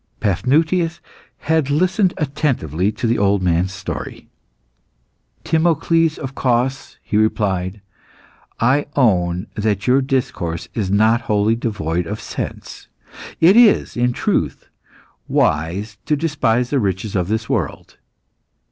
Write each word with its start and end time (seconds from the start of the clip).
Paphnutius 0.19 0.99
had 1.41 1.69
listened 1.69 2.15
attentively 2.17 2.91
to 2.91 3.05
the 3.05 3.19
old 3.19 3.43
man's 3.43 3.71
story. 3.71 4.27
"Timocles 5.43 6.17
of 6.17 6.33
Cos," 6.33 6.97
he 7.03 7.17
replied, 7.17 7.81
"I 8.59 8.87
own 8.95 9.45
that 9.53 9.85
your 9.85 10.01
discourse 10.01 10.67
is 10.73 10.89
not 10.89 11.21
wholly 11.29 11.55
devoid 11.55 12.07
of 12.07 12.19
sense. 12.19 12.87
It 13.39 13.55
is, 13.55 13.95
in 13.95 14.11
truth, 14.11 14.69
wise 15.27 15.99
to 16.07 16.15
despise 16.15 16.71
the 16.71 16.79
riches 16.79 17.15
of 17.15 17.27
this 17.27 17.47
world. 17.47 17.97